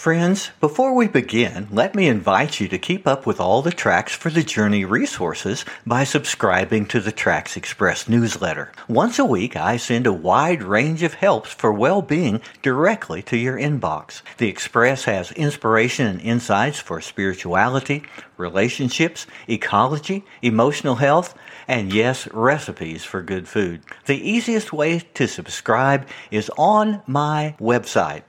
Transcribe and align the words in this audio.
Friends, 0.00 0.50
before 0.60 0.94
we 0.94 1.08
begin, 1.08 1.68
let 1.70 1.94
me 1.94 2.08
invite 2.08 2.58
you 2.58 2.68
to 2.68 2.78
keep 2.78 3.06
up 3.06 3.26
with 3.26 3.38
all 3.38 3.60
the 3.60 3.70
Tracks 3.70 4.14
for 4.14 4.30
the 4.30 4.42
Journey 4.42 4.86
resources 4.86 5.66
by 5.84 6.04
subscribing 6.04 6.86
to 6.86 7.00
the 7.00 7.12
Tracks 7.12 7.54
Express 7.54 8.08
newsletter. 8.08 8.72
Once 8.88 9.18
a 9.18 9.26
week, 9.26 9.56
I 9.56 9.76
send 9.76 10.06
a 10.06 10.12
wide 10.14 10.62
range 10.62 11.02
of 11.02 11.12
helps 11.12 11.52
for 11.52 11.70
well-being 11.70 12.40
directly 12.62 13.20
to 13.24 13.36
your 13.36 13.58
inbox. 13.58 14.22
The 14.38 14.48
Express 14.48 15.04
has 15.04 15.32
inspiration 15.32 16.06
and 16.06 16.22
insights 16.22 16.78
for 16.78 17.02
spirituality, 17.02 18.02
relationships, 18.38 19.26
ecology, 19.48 20.24
emotional 20.40 20.94
health, 20.94 21.34
and 21.68 21.92
yes, 21.92 22.26
recipes 22.32 23.04
for 23.04 23.20
good 23.22 23.46
food. 23.46 23.82
The 24.06 24.16
easiest 24.16 24.72
way 24.72 25.00
to 25.12 25.28
subscribe 25.28 26.08
is 26.30 26.50
on 26.56 27.02
my 27.06 27.54
website, 27.60 28.22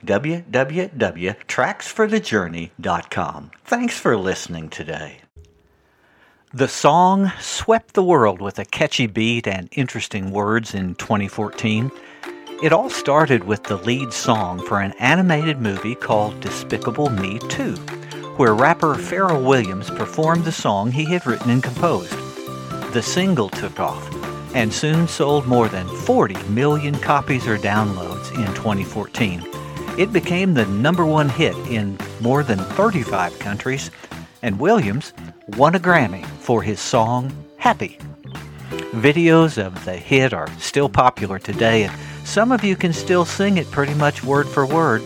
www.tracksforthejourney.com. 1.62 3.50
Thanks 3.64 3.98
for 3.98 4.16
listening 4.16 4.68
today. 4.68 5.18
The 6.52 6.66
song 6.68 7.30
swept 7.40 7.94
the 7.94 8.02
world 8.02 8.42
with 8.42 8.58
a 8.58 8.64
catchy 8.64 9.06
beat 9.06 9.46
and 9.46 9.68
interesting 9.72 10.32
words 10.32 10.74
in 10.74 10.96
2014. 10.96 11.90
It 12.62 12.72
all 12.72 12.90
started 12.90 13.44
with 13.44 13.62
the 13.64 13.76
lead 13.78 14.12
song 14.12 14.64
for 14.66 14.80
an 14.80 14.92
animated 14.98 15.60
movie 15.60 15.94
called 15.94 16.40
Despicable 16.40 17.10
Me 17.10 17.38
2, 17.48 17.74
where 18.36 18.54
rapper 18.54 18.94
Pharrell 18.94 19.44
Williams 19.44 19.88
performed 19.90 20.44
the 20.44 20.52
song 20.52 20.90
he 20.90 21.04
had 21.04 21.26
written 21.26 21.50
and 21.50 21.62
composed. 21.62 22.12
The 22.92 23.02
single 23.02 23.48
took 23.48 23.78
off 23.78 24.08
and 24.54 24.72
soon 24.72 25.08
sold 25.08 25.46
more 25.46 25.68
than 25.68 25.88
40 25.88 26.42
million 26.48 26.98
copies 26.98 27.46
or 27.46 27.56
downloads 27.56 28.34
in 28.34 28.52
2014. 28.54 29.61
It 29.98 30.10
became 30.10 30.54
the 30.54 30.64
number 30.64 31.04
one 31.04 31.28
hit 31.28 31.54
in 31.68 31.98
more 32.20 32.42
than 32.42 32.58
35 32.58 33.38
countries, 33.38 33.90
and 34.40 34.58
Williams 34.58 35.12
won 35.48 35.74
a 35.74 35.78
Grammy 35.78 36.24
for 36.24 36.62
his 36.62 36.80
song 36.80 37.30
Happy. 37.58 37.98
Videos 38.92 39.62
of 39.62 39.84
the 39.84 39.92
hit 39.92 40.32
are 40.32 40.48
still 40.58 40.88
popular 40.88 41.38
today, 41.38 41.84
and 41.84 41.92
some 42.24 42.52
of 42.52 42.64
you 42.64 42.74
can 42.74 42.94
still 42.94 43.26
sing 43.26 43.58
it 43.58 43.70
pretty 43.70 43.92
much 43.92 44.24
word 44.24 44.48
for 44.48 44.64
word. 44.64 45.02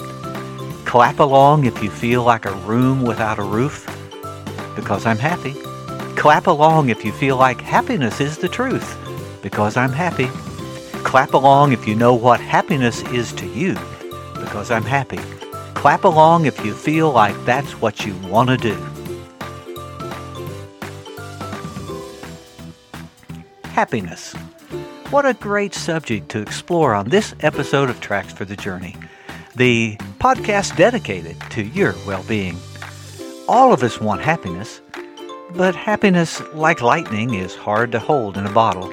Clap 0.87 1.19
along 1.19 1.65
if 1.65 1.83
you 1.83 1.91
feel 1.91 2.23
like 2.23 2.45
a 2.45 2.55
room 2.55 3.03
without 3.03 3.41
a 3.41 3.43
roof, 3.43 3.87
because 4.77 5.05
I'm 5.05 5.19
happy. 5.19 5.55
Clap 6.15 6.47
along 6.47 6.91
if 6.91 7.05
you 7.05 7.11
feel 7.11 7.37
like 7.37 7.61
happiness 7.61 8.21
is 8.21 8.39
the 8.39 8.49
truth, 8.49 8.97
because 9.43 9.77
I'm 9.77 9.93
happy. 9.93 10.29
Clap 11.03 11.35
along 11.35 11.73
if 11.73 11.89
you 11.89 11.97
know 11.97 12.15
what 12.15 12.39
happiness 12.39 13.03
is 13.11 13.33
to 13.33 13.47
you, 13.49 13.77
because 14.37 14.71
I'm 14.71 14.85
happy. 14.85 15.19
Clap 15.75 16.05
along 16.05 16.47
if 16.47 16.65
you 16.65 16.75
feel 16.75 17.13
like 17.13 17.37
that's 17.45 17.81
what 17.81 18.05
you 18.05 18.15
want 18.29 18.51
to 18.51 18.57
do. 18.57 18.75
Happiness. 23.65 24.35
What 25.11 25.27
a 25.27 25.35
great 25.35 25.75
subject 25.75 26.31
to 26.31 26.41
explore 26.41 26.95
on 26.95 27.11
this 27.11 27.35
episode 27.41 27.91
of 27.91 28.01
Tracks 28.01 28.33
for 28.33 28.45
the 28.45 28.57
Journey, 28.57 28.97
the 29.55 29.97
podcast 30.19 30.77
dedicated 30.77 31.41
to 31.51 31.63
your 31.63 31.95
well 32.07 32.25
being. 32.25 32.57
All 33.49 33.73
of 33.73 33.83
us 33.85 34.01
want 34.01 34.23
happiness, 34.23 34.81
but 35.55 35.77
happiness, 35.77 36.43
like 36.55 36.83
lightning, 36.83 37.35
is 37.35 37.55
hard 37.55 37.93
to 37.93 38.01
hold 38.01 38.37
in 38.37 38.47
a 38.47 38.53
bottle. 38.53 38.93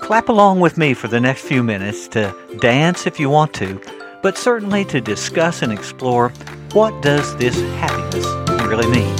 Clap 0.00 0.28
along 0.28 0.58
with 0.58 0.76
me 0.76 0.94
for 0.94 1.06
the 1.06 1.20
next 1.20 1.42
few 1.42 1.62
minutes 1.62 2.08
to 2.08 2.34
dance 2.58 3.06
if 3.06 3.20
you 3.20 3.30
want 3.30 3.54
to, 3.54 3.80
but 4.22 4.36
certainly 4.36 4.84
to 4.86 5.00
discuss 5.00 5.62
and 5.62 5.72
explore 5.72 6.30
what 6.72 7.02
does 7.02 7.36
this 7.36 7.60
happiness 7.78 8.26
really 8.66 8.86
mean. 8.88 9.16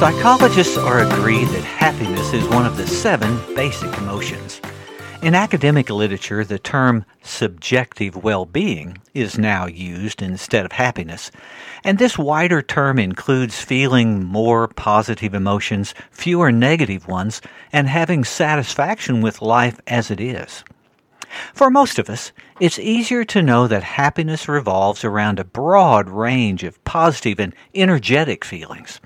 Psychologists 0.00 0.78
are 0.78 1.00
agreed 1.00 1.46
that 1.48 1.62
happiness 1.62 2.32
is 2.32 2.46
one 2.48 2.64
of 2.64 2.76
the 2.76 2.86
seven 2.86 3.38
basic 3.54 3.92
emotions. 3.98 4.59
In 5.22 5.34
academic 5.34 5.90
literature, 5.90 6.44
the 6.46 6.58
term 6.58 7.04
subjective 7.22 8.16
well 8.16 8.46
being 8.46 8.96
is 9.12 9.36
now 9.36 9.66
used 9.66 10.22
instead 10.22 10.64
of 10.64 10.72
happiness, 10.72 11.30
and 11.84 11.98
this 11.98 12.16
wider 12.16 12.62
term 12.62 12.98
includes 12.98 13.60
feeling 13.60 14.24
more 14.24 14.66
positive 14.68 15.34
emotions, 15.34 15.92
fewer 16.10 16.50
negative 16.50 17.06
ones, 17.06 17.42
and 17.70 17.86
having 17.86 18.24
satisfaction 18.24 19.20
with 19.20 19.42
life 19.42 19.78
as 19.86 20.10
it 20.10 20.22
is. 20.22 20.64
For 21.52 21.68
most 21.68 21.98
of 21.98 22.08
us, 22.08 22.32
it's 22.58 22.78
easier 22.78 23.22
to 23.26 23.42
know 23.42 23.66
that 23.66 23.82
happiness 23.82 24.48
revolves 24.48 25.04
around 25.04 25.38
a 25.38 25.44
broad 25.44 26.08
range 26.08 26.64
of 26.64 26.82
positive 26.84 27.38
and 27.38 27.54
energetic 27.74 28.42
feelings. 28.42 29.00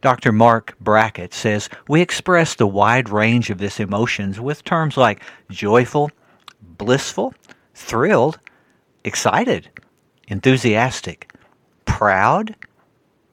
Dr. 0.00 0.32
Marc 0.32 0.78
Brackett 0.80 1.34
says 1.34 1.68
we 1.88 2.00
express 2.00 2.54
the 2.54 2.66
wide 2.66 3.10
range 3.10 3.50
of 3.50 3.58
this 3.58 3.78
emotions 3.78 4.40
with 4.40 4.64
terms 4.64 4.96
like 4.96 5.22
joyful, 5.50 6.10
blissful, 6.62 7.34
thrilled, 7.74 8.38
excited, 9.04 9.68
enthusiastic, 10.28 11.32
proud, 11.84 12.56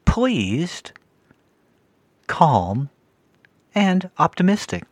pleased, 0.04 0.92
calm, 2.28 2.90
and 3.74 4.10
optimistic. 4.18 4.84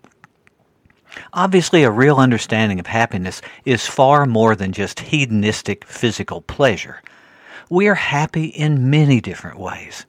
Obviously, 1.33 1.83
a 1.83 1.91
real 1.91 2.17
understanding 2.17 2.79
of 2.79 2.87
happiness 2.87 3.41
is 3.65 3.87
far 3.87 4.25
more 4.25 4.55
than 4.55 4.71
just 4.71 4.99
hedonistic 4.99 5.85
physical 5.85 6.41
pleasure. 6.41 7.01
We 7.69 7.87
are 7.87 7.95
happy 7.95 8.45
in 8.45 8.89
many 8.89 9.21
different 9.21 9.57
ways. 9.57 10.05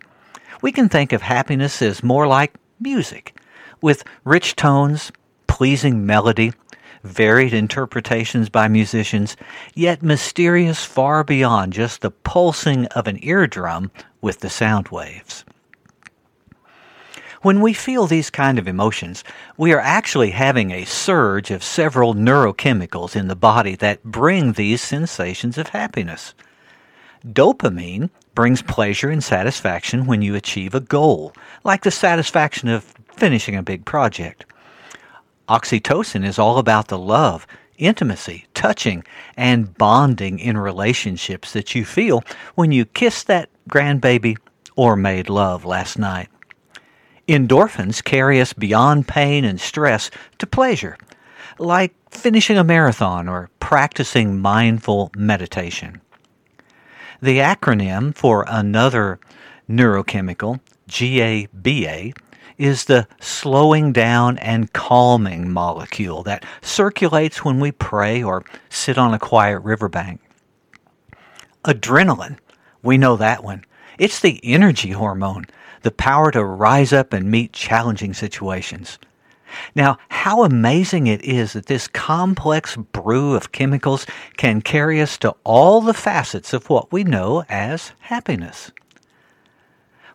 We 0.63 0.73
can 0.73 0.89
think 0.89 1.13
of 1.13 1.23
happiness 1.23 1.83
as 1.83 2.03
more 2.03 2.27
like 2.27 2.55
music, 2.81 3.39
with 3.81 4.05
rich 4.25 4.57
tones, 4.57 5.13
pleasing 5.47 6.07
melody, 6.07 6.53
varied 7.03 7.55
interpretations 7.55 8.49
by 8.49 8.69
musicians, 8.69 9.37
yet 9.75 10.03
mysterious 10.03 10.85
far 10.85 11.23
beyond 11.25 11.73
just 11.73 12.01
the 12.01 12.11
pulsing 12.11 12.87
of 12.87 13.07
an 13.07 13.19
eardrum 13.23 13.91
with 14.21 14.41
the 14.41 14.51
sound 14.51 14.89
waves. 14.89 15.45
When 17.43 17.61
we 17.61 17.75
feel 17.75 18.07
these 18.07 18.31
kind 18.31 18.59
of 18.59 18.67
emotions, 18.67 19.23
we 19.57 19.73
are 19.73 19.81
actually 19.81 20.31
having 20.31 20.73
a 20.73 20.85
surge 20.85 21.51
of 21.51 21.63
several 21.63 22.15
neurochemicals 22.15 23.15
in 23.15 23.29
the 23.29 23.37
body 23.37 23.77
that 23.77 24.03
bring 24.03 24.53
these 24.55 24.81
sensations 24.81 25.57
of 25.57 25.69
happiness. 25.69 26.35
Dopamine 27.25 28.11
brings 28.37 28.63
pleasure 28.63 29.11
and 29.11 29.25
satisfaction 29.25 30.07
when 30.07 30.23
you 30.23 30.37
achieve 30.37 30.77
a 30.77 30.81
goal, 30.81 31.33
like 31.65 31.83
the 31.83 31.91
satisfaction 31.91 32.69
of 32.69 32.85
finishing 33.17 33.57
a 33.57 33.63
big 33.65 33.85
project. 33.85 34.45
Oxytocin 35.49 36.25
is 36.25 36.39
all 36.39 36.59
about 36.59 36.87
the 36.87 36.99
love, 36.99 37.47
intimacy, 37.79 38.47
touching, 38.55 39.03
and 39.37 39.77
bonding 39.77 40.39
in 40.39 40.57
relationships 40.57 41.53
that 41.53 41.75
you 41.75 41.85
feel 41.85 42.23
when 42.55 42.71
you 42.71 42.85
kissed 42.85 43.27
that 43.27 43.49
grandbaby 43.69 44.37
or 44.77 44.95
made 44.95 45.29
love 45.29 45.65
last 45.65 45.99
night. 45.99 46.29
Endorphins 47.27 48.05
carry 48.05 48.41
us 48.41 48.53
beyond 48.53 49.09
pain 49.09 49.45
and 49.45 49.61
stress 49.61 50.11
to 50.39 50.47
pleasure, 50.47 50.97
like 51.59 51.95
finishing 52.11 52.59
a 52.59 52.65
marathon 52.65 53.29
or 53.29 53.51
practicing 53.61 54.41
mindful 54.41 55.11
meditation. 55.17 56.01
The 57.21 57.39
acronym 57.39 58.15
for 58.15 58.45
another 58.49 59.19
neurochemical, 59.69 60.61
GABA, 60.89 62.13
is 62.59 62.85
the 62.85 63.07
slowing 63.21 63.93
down 63.93 64.39
and 64.39 64.73
calming 64.73 65.51
molecule 65.51 66.23
that 66.25 66.45
circulates 66.63 67.45
when 67.45 67.61
we 67.61 67.73
pray 67.73 68.23
or 68.23 68.45
sit 68.69 68.99
on 68.99 69.15
a 69.15 69.19
quiet 69.19 69.61
riverbank. 69.61 70.21
Adrenaline, 71.65 72.39
we 72.83 72.97
know 72.99 73.17
that 73.17 73.43
one. 73.43 73.65
It's 73.99 74.21
the 74.21 74.41
energy 74.45 74.91
hormone, 74.91 75.47
the 75.83 75.91
power 75.91 76.31
to 76.31 76.45
rise 76.45 76.93
up 76.93 77.13
and 77.13 77.31
meet 77.31 77.53
challenging 77.53 78.15
situations. 78.15 78.99
Now, 79.75 79.99
how 80.09 80.43
amazing 80.45 81.07
it 81.07 81.23
is 81.23 81.53
that 81.53 81.67
this 81.67 81.89
complex 81.89 82.77
brew 82.77 83.35
of 83.35 83.53
chemicals 83.53 84.07
can 84.37 84.63
carry 84.63 85.01
us 85.01 85.17
to 85.19 85.35
all 85.45 85.81
the 85.81 85.95
facets 85.95 86.53
of 86.53 86.69
what 86.69 86.93
we 86.93 87.05
know 87.05 87.45
as 87.49 87.93
happiness. 88.01 88.73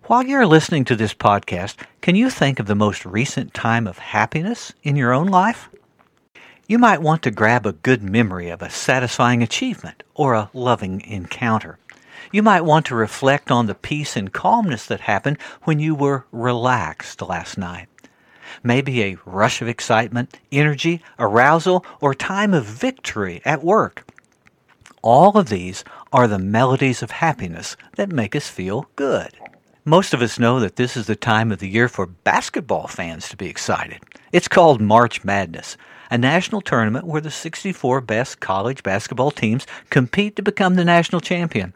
While 0.05 0.23
you're 0.23 0.45
listening 0.45 0.83
to 0.85 0.95
this 0.95 1.13
podcast, 1.13 1.75
can 2.01 2.15
you 2.15 2.29
think 2.29 2.59
of 2.59 2.65
the 2.65 2.75
most 2.75 3.05
recent 3.05 3.53
time 3.53 3.87
of 3.87 3.97
happiness 3.97 4.73
in 4.83 4.95
your 4.95 5.13
own 5.13 5.27
life? 5.27 5.69
You 6.67 6.79
might 6.79 7.01
want 7.01 7.21
to 7.23 7.31
grab 7.31 7.65
a 7.65 7.73
good 7.73 8.01
memory 8.01 8.49
of 8.49 8.61
a 8.61 8.69
satisfying 8.69 9.43
achievement 9.43 10.03
or 10.15 10.33
a 10.33 10.49
loving 10.53 11.01
encounter. 11.01 11.77
You 12.31 12.43
might 12.43 12.61
want 12.61 12.85
to 12.87 12.95
reflect 12.95 13.51
on 13.51 13.67
the 13.67 13.75
peace 13.75 14.15
and 14.15 14.31
calmness 14.31 14.85
that 14.85 15.01
happened 15.01 15.37
when 15.63 15.79
you 15.79 15.93
were 15.93 16.25
relaxed 16.31 17.21
last 17.21 17.57
night. 17.57 17.87
Maybe 18.63 19.03
a 19.03 19.17
rush 19.25 19.61
of 19.61 19.67
excitement, 19.67 20.39
energy, 20.51 21.01
arousal, 21.19 21.85
or 21.99 22.13
time 22.13 22.53
of 22.53 22.65
victory 22.65 23.41
at 23.45 23.63
work. 23.63 24.05
All 25.01 25.37
of 25.37 25.49
these 25.49 25.83
are 26.13 26.27
the 26.27 26.39
melodies 26.39 27.01
of 27.01 27.11
happiness 27.11 27.75
that 27.95 28.11
make 28.11 28.35
us 28.35 28.47
feel 28.47 28.87
good. 28.95 29.31
Most 29.83 30.13
of 30.13 30.21
us 30.21 30.37
know 30.37 30.59
that 30.59 30.75
this 30.75 30.95
is 30.95 31.07
the 31.07 31.15
time 31.15 31.51
of 31.51 31.57
the 31.57 31.69
year 31.69 31.87
for 31.87 32.05
basketball 32.05 32.85
fans 32.85 33.27
to 33.29 33.37
be 33.37 33.47
excited. 33.47 33.99
It's 34.31 34.47
called 34.47 34.79
March 34.79 35.23
Madness, 35.23 35.75
a 36.11 36.19
national 36.19 36.61
tournament 36.61 37.07
where 37.07 37.21
the 37.21 37.31
64 37.31 38.01
best 38.01 38.39
college 38.39 38.83
basketball 38.83 39.31
teams 39.31 39.65
compete 39.89 40.35
to 40.35 40.43
become 40.43 40.75
the 40.75 40.85
national 40.85 41.19
champion. 41.19 41.73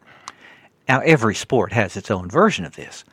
Now, 0.88 1.00
every 1.00 1.34
sport 1.34 1.74
has 1.74 1.98
its 1.98 2.12
own 2.12 2.30
version 2.30 2.64
of 2.64 2.76
this. 2.76 3.04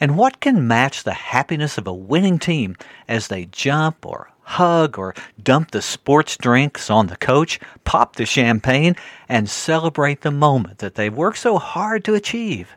And 0.00 0.16
what 0.16 0.40
can 0.40 0.66
match 0.66 1.04
the 1.04 1.12
happiness 1.12 1.78
of 1.78 1.86
a 1.86 1.92
winning 1.92 2.38
team 2.38 2.76
as 3.08 3.28
they 3.28 3.46
jump 3.46 4.04
or 4.04 4.30
hug 4.42 4.98
or 4.98 5.14
dump 5.42 5.70
the 5.70 5.82
sports 5.82 6.36
drinks 6.36 6.90
on 6.90 7.06
the 7.06 7.16
coach, 7.16 7.60
pop 7.84 8.16
the 8.16 8.26
champagne, 8.26 8.96
and 9.28 9.48
celebrate 9.48 10.22
the 10.22 10.30
moment 10.30 10.78
that 10.78 10.94
they've 10.94 11.14
worked 11.14 11.38
so 11.38 11.58
hard 11.58 12.04
to 12.04 12.14
achieve? 12.14 12.76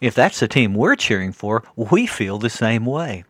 If 0.00 0.14
that's 0.14 0.40
the 0.40 0.48
team 0.48 0.74
we're 0.74 0.96
cheering 0.96 1.32
for, 1.32 1.62
we 1.76 2.06
feel 2.06 2.38
the 2.38 2.50
same 2.50 2.86
way. 2.86 3.24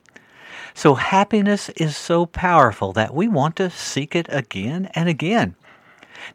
So 0.74 0.94
happiness 0.94 1.68
is 1.70 1.96
so 1.96 2.26
powerful 2.26 2.92
that 2.92 3.14
we 3.14 3.26
want 3.26 3.56
to 3.56 3.70
seek 3.70 4.14
it 4.14 4.26
again 4.28 4.88
and 4.94 5.08
again. 5.08 5.56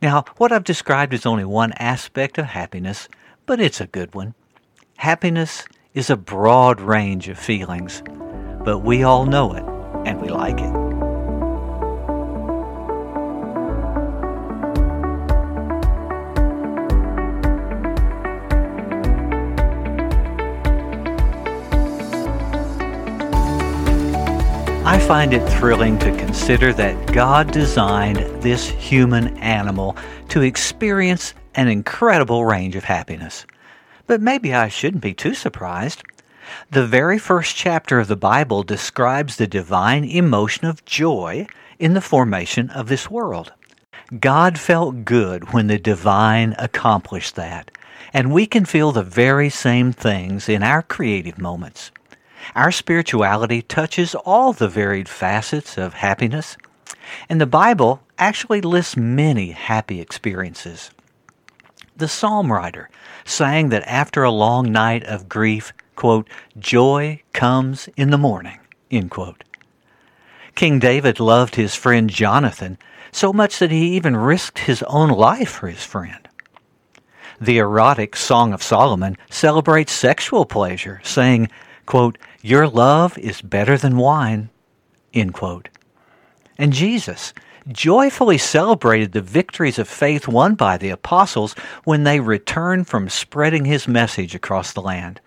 Now, 0.02 0.26
what 0.38 0.52
I've 0.52 0.64
described 0.64 1.14
is 1.14 1.26
only 1.26 1.46
one 1.46 1.72
aspect 1.74 2.38
of 2.38 2.46
happiness, 2.46 3.08
but 3.46 3.62
it's 3.62 3.80
a 3.80 3.88
good 3.88 4.14
one. 4.14 4.34
Happiness 4.98 5.66
is 5.96 6.10
a 6.10 6.18
broad 6.18 6.82
range 6.82 7.30
of 7.30 7.40
feelings, 7.40 8.04
but 8.66 8.80
we 8.80 9.04
all 9.04 9.26
know 9.26 9.54
it 9.54 9.64
and 10.06 10.22
we 10.22 10.28
like 10.28 10.60
it. 10.60 10.86
I 24.86 25.00
find 25.00 25.34
it 25.34 25.48
thrilling 25.50 25.98
to 26.00 26.16
consider 26.18 26.74
that 26.74 27.14
God 27.14 27.52
designed 27.52 28.18
this 28.42 28.68
human 28.68 29.38
animal 29.38 29.96
to 30.30 30.42
experience 30.42 31.34
an 31.56 31.70
incredible 31.70 32.44
range 32.44 32.76
of 32.76 32.84
happiness. 32.84 33.46
But 34.08 34.22
maybe 34.22 34.54
I 34.54 34.68
shouldn't 34.68 35.04
be 35.04 35.14
too 35.14 35.34
surprised. 35.34 36.04
The 36.70 36.86
very 36.86 37.18
first 37.18 37.56
chapter 37.56 38.00
of 38.00 38.08
the 38.08 38.16
Bible 38.16 38.62
describes 38.64 39.38
the 39.38 39.48
divine 39.48 40.04
emotion 40.04 40.68
of 40.68 40.86
joy 40.86 41.48
in 41.80 41.94
the 41.94 42.02
formation 42.02 42.70
of 42.70 42.88
this 42.88 43.10
world. 43.10 43.52
God 44.20 44.60
felt 44.60 45.06
good 45.06 45.52
when 45.52 45.68
the 45.68 45.80
divine 45.80 46.56
accomplished 46.60 47.36
that, 47.36 47.72
and 48.14 48.32
we 48.32 48.46
can 48.46 48.66
feel 48.66 48.92
the 48.92 49.04
very 49.04 49.50
same 49.50 49.92
things 49.92 50.48
in 50.48 50.62
our 50.62 50.84
creative 50.84 51.40
moments. 51.40 51.92
Our 52.54 52.72
spirituality 52.72 53.64
touches 53.64 54.14
all 54.14 54.54
the 54.54 54.70
varied 54.70 55.10
facets 55.10 55.80
of 55.80 55.96
happiness, 55.96 56.58
and 57.28 57.42
the 57.42 57.48
Bible 57.48 58.04
actually 58.20 58.62
lists 58.62 58.96
many 58.96 59.52
happy 59.52 60.00
experiences. 60.00 60.92
The 61.98 62.08
psalm 62.08 62.52
writer 62.52 62.90
sang 63.26 63.70
that 63.70 63.84
after 63.88 64.24
a 64.24 64.32
long 64.32 64.72
night 64.72 65.04
of 65.04 65.28
grief, 65.28 65.74
quote, 65.96 66.30
joy 66.58 67.22
comes 67.34 67.90
in 67.98 68.12
the 68.12 68.18
morning, 68.18 68.60
end 68.90 69.12
quote. 69.12 69.44
King 70.54 70.80
David 70.80 71.20
loved 71.20 71.56
his 71.56 71.76
friend 71.76 72.10
Jonathan 72.10 72.78
so 73.12 73.34
much 73.34 73.60
that 73.60 73.72
he 73.72 73.96
even 73.96 74.16
risked 74.16 74.60
his 74.60 74.84
own 74.84 75.10
life 75.10 75.50
for 75.50 75.68
his 75.68 75.84
friend. 75.84 76.30
The 77.42 77.58
erotic 77.58 78.16
Song 78.16 78.54
of 78.54 78.64
Solomon 78.64 79.18
celebrates 79.30 79.92
sexual 79.92 80.46
pleasure, 80.46 81.02
saying, 81.04 81.50
quote, 81.86 82.18
Your 82.42 82.68
love 82.68 83.18
is 83.18 83.42
better 83.42 83.78
than 83.78 83.98
wine, 83.98 84.50
end 85.14 85.34
quote. 85.34 85.68
And 86.58 86.72
Jesus 86.72 87.34
joyfully 87.68 88.38
celebrated 88.38 89.12
the 89.12 89.22
victories 89.22 89.80
of 89.80 89.88
faith 89.88 90.28
won 90.28 90.56
by 90.56 90.78
the 90.78 90.90
apostles 90.90 91.54
when 91.84 92.04
they 92.04 92.20
returned 92.20 92.88
from 92.88 93.10
spreading 93.10 93.66
his 93.66 93.88
message 93.88 94.36
across 94.36 94.74
the 94.74 94.82
land. 94.82 95.20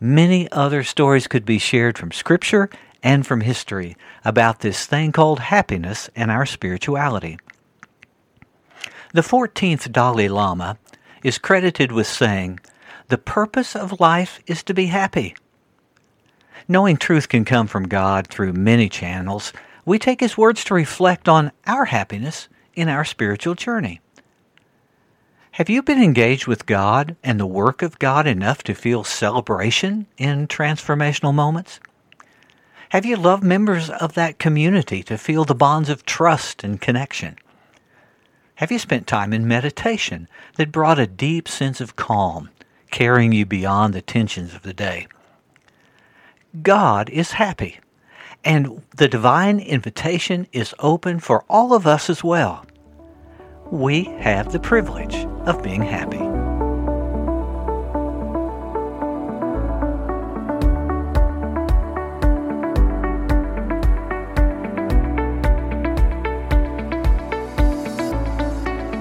Many 0.00 0.50
other 0.52 0.82
stories 0.82 1.26
could 1.26 1.44
be 1.44 1.58
shared 1.58 1.96
from 1.96 2.12
Scripture 2.12 2.68
and 3.02 3.26
from 3.26 3.40
history 3.42 3.96
about 4.24 4.60
this 4.60 4.86
thing 4.86 5.12
called 5.12 5.38
happiness 5.38 6.10
and 6.16 6.30
our 6.30 6.44
spirituality. 6.44 7.38
The 9.12 9.22
14th 9.22 9.90
Dalai 9.92 10.28
Lama 10.28 10.78
is 11.22 11.38
credited 11.38 11.92
with 11.92 12.06
saying, 12.06 12.60
The 13.08 13.18
purpose 13.18 13.74
of 13.74 14.00
life 14.00 14.40
is 14.46 14.62
to 14.64 14.74
be 14.74 14.86
happy. 14.86 15.34
Knowing 16.68 16.96
truth 16.96 17.28
can 17.28 17.44
come 17.44 17.68
from 17.68 17.88
God 17.88 18.26
through 18.26 18.52
many 18.52 18.88
channels, 18.88 19.52
we 19.86 19.98
take 19.98 20.20
His 20.20 20.36
words 20.36 20.64
to 20.64 20.74
reflect 20.74 21.28
on 21.28 21.52
our 21.66 21.86
happiness 21.86 22.48
in 22.74 22.90
our 22.90 23.04
spiritual 23.04 23.54
journey. 23.54 24.02
Have 25.52 25.70
you 25.70 25.82
been 25.82 26.02
engaged 26.02 26.46
with 26.46 26.66
God 26.66 27.16
and 27.24 27.40
the 27.40 27.46
work 27.46 27.80
of 27.80 27.98
God 27.98 28.26
enough 28.26 28.62
to 28.64 28.74
feel 28.74 29.04
celebration 29.04 30.06
in 30.18 30.48
transformational 30.48 31.32
moments? 31.32 31.80
Have 32.90 33.06
you 33.06 33.16
loved 33.16 33.42
members 33.42 33.88
of 33.88 34.12
that 34.14 34.38
community 34.38 35.02
to 35.04 35.16
feel 35.16 35.44
the 35.44 35.54
bonds 35.54 35.88
of 35.88 36.04
trust 36.04 36.62
and 36.62 36.78
connection? 36.78 37.38
Have 38.56 38.70
you 38.70 38.78
spent 38.78 39.06
time 39.06 39.32
in 39.32 39.48
meditation 39.48 40.28
that 40.56 40.72
brought 40.72 40.98
a 40.98 41.06
deep 41.06 41.48
sense 41.48 41.80
of 41.80 41.96
calm, 41.96 42.50
carrying 42.90 43.32
you 43.32 43.46
beyond 43.46 43.94
the 43.94 44.02
tensions 44.02 44.54
of 44.54 44.62
the 44.62 44.74
day? 44.74 45.06
God 46.62 47.08
is 47.10 47.32
happy. 47.32 47.78
And 48.46 48.80
the 48.96 49.08
divine 49.08 49.58
invitation 49.58 50.46
is 50.52 50.72
open 50.78 51.18
for 51.18 51.44
all 51.50 51.74
of 51.74 51.84
us 51.84 52.08
as 52.08 52.22
well. 52.22 52.64
We 53.72 54.04
have 54.20 54.52
the 54.52 54.60
privilege 54.60 55.16
of 55.46 55.64
being 55.64 55.82
happy. 55.82 56.20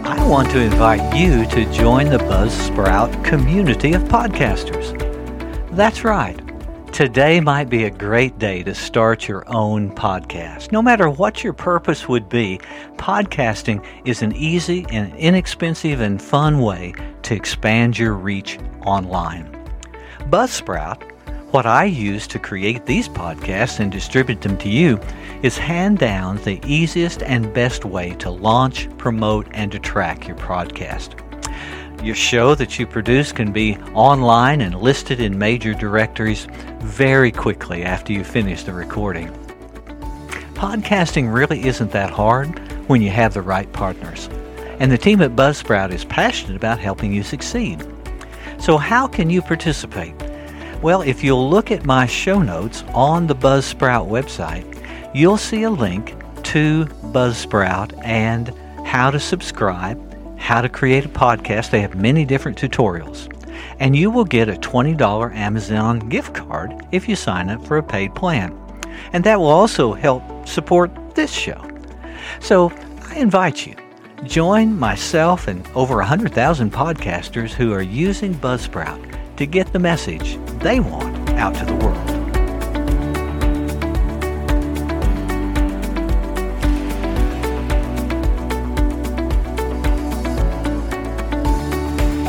I 0.08 0.28
want 0.28 0.50
to 0.50 0.60
invite 0.60 1.16
you 1.16 1.46
to 1.46 1.72
join 1.72 2.10
the 2.10 2.18
Buzzsprout 2.18 3.24
community 3.24 3.94
of 3.94 4.02
podcasters. 4.06 4.98
That's 5.76 6.04
right. 6.04 6.45
Today 6.96 7.42
might 7.42 7.68
be 7.68 7.84
a 7.84 7.90
great 7.90 8.40
day 8.40 8.64
to 8.64 8.74
start 8.74 9.28
your 9.28 9.44
own 9.54 9.94
podcast. 9.94 10.72
No 10.72 10.82
matter 10.82 11.10
what 11.10 11.44
your 11.44 11.52
purpose 11.52 12.08
would 12.08 12.30
be, 12.30 12.58
podcasting 12.96 13.86
is 14.06 14.22
an 14.22 14.34
easy 14.34 14.86
and 14.90 15.14
inexpensive 15.18 16.00
and 16.00 16.22
fun 16.22 16.62
way 16.62 16.94
to 17.24 17.36
expand 17.36 18.00
your 18.00 18.14
reach 18.14 18.60
online. 18.86 19.52
Buzzsprout, 20.30 21.04
what 21.52 21.66
I 21.66 21.84
use 21.84 22.28
to 22.28 22.40
create 22.40 22.86
these 22.86 23.10
podcasts 23.10 23.82
and 23.82 23.92
distribute 23.92 24.40
them 24.40 24.58
to 24.60 24.70
you, 24.70 24.98
is 25.44 25.58
hand 25.58 25.98
down 25.98 26.38
the 26.38 26.62
easiest 26.66 27.24
and 27.24 27.54
best 27.54 27.84
way 27.84 28.12
to 28.20 28.30
launch, 28.30 28.88
promote, 28.98 29.48
and 29.52 29.70
to 29.74 29.80
track 29.80 30.30
your 30.30 30.38
podcast. 30.38 31.25
Your 32.06 32.14
show 32.14 32.54
that 32.54 32.78
you 32.78 32.86
produce 32.86 33.32
can 33.32 33.52
be 33.52 33.78
online 33.96 34.62
and 34.62 34.80
listed 34.80 35.20
in 35.20 35.40
major 35.40 35.74
directories 35.74 36.46
very 36.82 37.32
quickly 37.32 37.82
after 37.82 38.14
you 38.14 38.24
finish 38.24 38.62
the 38.62 38.74
recording. 38.74 39.28
Podcasting 40.54 41.34
really 41.34 41.66
isn't 41.66 41.90
that 41.94 42.12
hard 42.12 42.60
when 42.88 43.02
you 43.02 43.10
have 43.10 43.34
the 43.34 43.42
right 43.42 43.74
partners. 43.74 44.30
And 44.78 44.92
the 44.92 45.00
team 45.00 45.20
at 45.24 45.36
Buzzsprout 45.36 45.92
is 45.92 46.06
passionate 46.06 46.56
about 46.56 46.78
helping 46.78 47.12
you 47.12 47.24
succeed. 47.24 47.84
So, 48.60 48.78
how 48.78 49.08
can 49.08 49.32
you 49.32 49.42
participate? 49.42 50.14
Well, 50.84 51.02
if 51.02 51.24
you'll 51.24 51.50
look 51.50 51.72
at 51.72 51.88
my 51.88 52.06
show 52.06 52.40
notes 52.40 52.84
on 52.94 53.26
the 53.26 53.36
Buzzsprout 53.36 54.08
website, 54.08 54.64
you'll 55.16 55.38
see 55.38 55.64
a 55.64 55.72
link 55.72 56.14
to 56.44 56.86
Buzzsprout 57.06 58.00
and 58.06 58.54
how 58.86 59.10
to 59.10 59.20
subscribe 59.20 60.05
how 60.46 60.62
to 60.62 60.70
create 60.70 61.06
a 61.06 61.10
podcast. 61.10 61.72
They 61.72 61.82
have 61.82 61.96
many 61.96 62.24
different 62.24 62.58
tutorials. 62.58 63.32
And 63.80 63.96
you 63.96 64.10
will 64.10 64.26
get 64.26 64.48
a 64.48 64.54
$20 64.54 65.36
Amazon 65.36 66.00
gift 66.00 66.34
card 66.34 66.74
if 66.92 67.10
you 67.10 67.16
sign 67.16 67.50
up 67.50 67.66
for 67.66 67.78
a 67.78 67.84
paid 67.84 68.16
plan. 68.16 68.58
And 69.12 69.24
that 69.24 69.40
will 69.40 69.48
also 69.48 69.94
help 69.94 70.48
support 70.48 70.92
this 71.16 71.32
show. 71.32 71.62
So 72.40 72.72
I 73.10 73.16
invite 73.16 73.66
you 73.66 73.76
Join 74.24 74.78
myself 74.78 75.48
and 75.48 75.68
over 75.76 75.98
100,000 75.98 76.72
podcasters 76.72 77.52
who 77.52 77.74
are 77.74 77.82
using 77.82 78.34
Buzzsprout 78.34 79.38
to 79.38 79.46
get 79.46 79.72
the 79.72 79.80
message 79.80 80.38
they 80.60 80.80
want 80.80 81.30
out 81.32 81.54
to 81.56 81.66
the 81.66 81.76
world. 81.76 82.15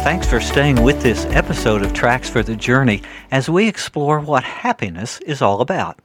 Thanks 0.06 0.28
for 0.28 0.40
staying 0.40 0.84
with 0.84 1.02
this 1.02 1.24
episode 1.30 1.82
of 1.82 1.92
Tracks 1.92 2.30
for 2.30 2.40
the 2.40 2.54
Journey 2.54 3.02
as 3.32 3.50
we 3.50 3.66
explore 3.66 4.20
what 4.20 4.44
happiness 4.44 5.18
is 5.22 5.42
all 5.42 5.60
about. 5.60 5.98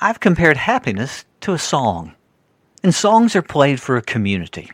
I've 0.00 0.18
compared 0.18 0.56
happiness 0.56 1.24
to 1.42 1.52
a 1.52 1.60
song, 1.60 2.16
and 2.82 2.92
songs 2.92 3.36
are 3.36 3.40
played 3.40 3.80
for 3.80 3.96
a 3.96 4.02
community. 4.02 4.72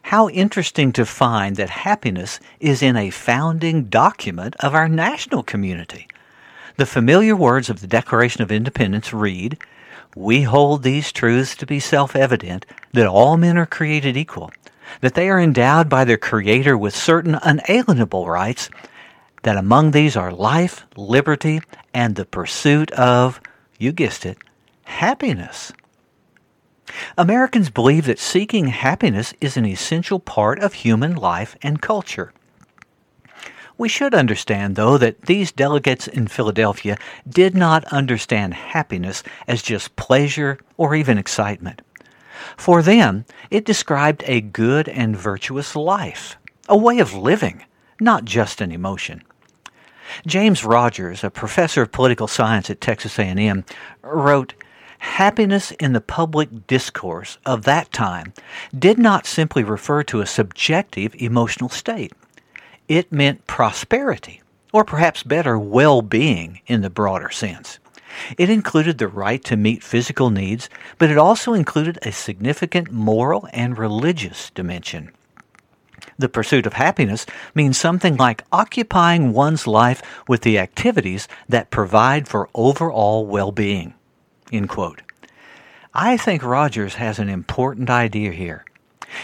How 0.00 0.30
interesting 0.30 0.92
to 0.92 1.04
find 1.04 1.56
that 1.56 1.68
happiness 1.68 2.40
is 2.58 2.82
in 2.82 2.96
a 2.96 3.10
founding 3.10 3.84
document 3.84 4.56
of 4.60 4.74
our 4.74 4.88
national 4.88 5.42
community. 5.42 6.08
The 6.78 6.86
familiar 6.86 7.36
words 7.36 7.68
of 7.68 7.82
the 7.82 7.86
Declaration 7.86 8.40
of 8.40 8.50
Independence 8.50 9.12
read, 9.12 9.58
We 10.16 10.40
hold 10.40 10.84
these 10.84 11.12
truths 11.12 11.54
to 11.56 11.66
be 11.66 11.80
self 11.80 12.16
evident 12.16 12.64
that 12.94 13.06
all 13.06 13.36
men 13.36 13.58
are 13.58 13.66
created 13.66 14.16
equal 14.16 14.50
that 15.00 15.14
they 15.14 15.28
are 15.28 15.40
endowed 15.40 15.88
by 15.88 16.04
their 16.04 16.18
Creator 16.18 16.76
with 16.76 16.94
certain 16.94 17.34
unalienable 17.42 18.28
rights, 18.28 18.70
that 19.42 19.56
among 19.56 19.90
these 19.90 20.16
are 20.16 20.32
life, 20.32 20.84
liberty, 20.96 21.60
and 21.92 22.14
the 22.14 22.24
pursuit 22.24 22.90
of, 22.92 23.40
you 23.78 23.92
guessed 23.92 24.24
it, 24.24 24.38
happiness. 24.84 25.72
Americans 27.16 27.70
believe 27.70 28.06
that 28.06 28.18
seeking 28.18 28.66
happiness 28.66 29.34
is 29.40 29.56
an 29.56 29.64
essential 29.64 30.20
part 30.20 30.58
of 30.60 30.74
human 30.74 31.14
life 31.14 31.56
and 31.62 31.80
culture. 31.80 32.32
We 33.78 33.88
should 33.88 34.14
understand, 34.14 34.76
though, 34.76 34.98
that 34.98 35.22
these 35.22 35.50
delegates 35.50 36.06
in 36.06 36.28
Philadelphia 36.28 36.96
did 37.28 37.56
not 37.56 37.84
understand 37.86 38.54
happiness 38.54 39.22
as 39.48 39.62
just 39.62 39.96
pleasure 39.96 40.58
or 40.76 40.94
even 40.94 41.18
excitement. 41.18 41.82
For 42.56 42.82
them, 42.82 43.24
it 43.50 43.64
described 43.64 44.24
a 44.26 44.40
good 44.40 44.88
and 44.88 45.16
virtuous 45.16 45.76
life, 45.76 46.36
a 46.68 46.76
way 46.76 46.98
of 46.98 47.14
living, 47.14 47.64
not 48.00 48.24
just 48.24 48.60
an 48.60 48.72
emotion. 48.72 49.22
James 50.26 50.64
Rogers, 50.64 51.24
a 51.24 51.30
professor 51.30 51.82
of 51.82 51.92
political 51.92 52.26
science 52.26 52.68
at 52.70 52.80
Texas 52.80 53.18
A&M, 53.18 53.64
wrote, 54.02 54.54
Happiness 54.98 55.72
in 55.72 55.94
the 55.94 56.00
public 56.00 56.68
discourse 56.68 57.38
of 57.44 57.64
that 57.64 57.90
time 57.92 58.32
did 58.78 58.98
not 58.98 59.26
simply 59.26 59.64
refer 59.64 60.04
to 60.04 60.20
a 60.20 60.26
subjective 60.26 61.14
emotional 61.16 61.68
state. 61.68 62.12
It 62.86 63.10
meant 63.10 63.46
prosperity, 63.48 64.42
or 64.72 64.84
perhaps 64.84 65.24
better, 65.24 65.58
well-being 65.58 66.60
in 66.66 66.82
the 66.82 66.90
broader 66.90 67.30
sense. 67.30 67.80
It 68.38 68.50
included 68.50 68.98
the 68.98 69.08
right 69.08 69.42
to 69.44 69.56
meet 69.56 69.82
physical 69.82 70.30
needs, 70.30 70.68
but 70.98 71.10
it 71.10 71.18
also 71.18 71.54
included 71.54 71.98
a 72.02 72.12
significant 72.12 72.90
moral 72.90 73.48
and 73.52 73.78
religious 73.78 74.50
dimension. 74.50 75.12
The 76.18 76.28
pursuit 76.28 76.66
of 76.66 76.74
happiness 76.74 77.26
means 77.54 77.78
something 77.78 78.16
like 78.16 78.44
occupying 78.52 79.32
one's 79.32 79.66
life 79.66 80.02
with 80.28 80.42
the 80.42 80.58
activities 80.58 81.28
that 81.48 81.70
provide 81.70 82.28
for 82.28 82.48
overall 82.54 83.26
well-being. 83.26 83.94
I 85.94 86.16
think 86.16 86.42
Rogers 86.42 86.94
has 86.94 87.18
an 87.18 87.28
important 87.28 87.90
idea 87.90 88.32
here. 88.32 88.64